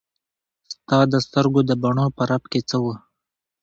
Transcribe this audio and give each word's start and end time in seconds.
ستا 0.73 0.99
د 1.11 1.13
سترګو 1.25 1.61
د 1.69 1.71
بڼو 1.81 2.05
په 2.17 2.23
رپ 2.29 2.43
کې 2.51 2.61
څه 2.69 2.77
وو. 2.83 2.93